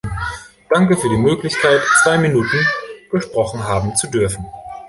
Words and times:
Danke 0.71 0.97
für 0.97 1.09
die 1.09 1.17
Möglichkeit, 1.21 1.79
zwei 2.01 2.17
Minuten 2.17 2.57
gesprochen 3.11 3.63
haben 3.65 3.95
zu 3.95 4.07
dürfen. 4.09 4.43